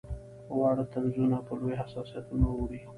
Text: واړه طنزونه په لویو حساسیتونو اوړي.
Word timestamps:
واړه 0.59 0.83
طنزونه 0.93 1.37
په 1.47 1.53
لویو 1.59 1.79
حساسیتونو 1.81 2.45
اوړي. 2.53 2.79